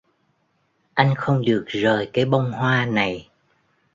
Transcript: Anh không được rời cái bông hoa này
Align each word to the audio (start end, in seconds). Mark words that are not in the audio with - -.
Anh 0.95 1.13
không 1.17 1.41
được 1.45 1.63
rời 1.67 2.09
cái 2.13 2.25
bông 2.25 2.51
hoa 2.51 2.85
này 2.85 3.29